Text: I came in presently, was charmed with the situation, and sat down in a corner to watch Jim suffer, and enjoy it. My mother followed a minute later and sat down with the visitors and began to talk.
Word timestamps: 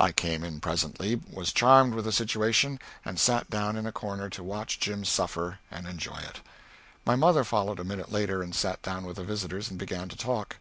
I 0.00 0.10
came 0.10 0.42
in 0.42 0.58
presently, 0.58 1.20
was 1.32 1.52
charmed 1.52 1.94
with 1.94 2.04
the 2.04 2.10
situation, 2.10 2.80
and 3.04 3.20
sat 3.20 3.48
down 3.50 3.76
in 3.76 3.86
a 3.86 3.92
corner 3.92 4.28
to 4.28 4.42
watch 4.42 4.80
Jim 4.80 5.04
suffer, 5.04 5.60
and 5.70 5.86
enjoy 5.86 6.16
it. 6.18 6.40
My 7.06 7.14
mother 7.14 7.44
followed 7.44 7.78
a 7.78 7.84
minute 7.84 8.10
later 8.10 8.42
and 8.42 8.52
sat 8.52 8.82
down 8.82 9.04
with 9.04 9.14
the 9.14 9.22
visitors 9.22 9.70
and 9.70 9.78
began 9.78 10.08
to 10.08 10.16
talk. 10.16 10.56